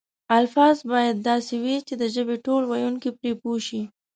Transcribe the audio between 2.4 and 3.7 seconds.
ټول ویونکي پرې پوه